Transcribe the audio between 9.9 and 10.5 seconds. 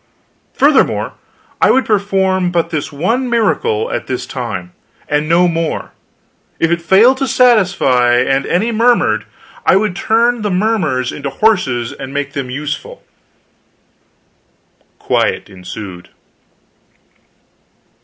turn the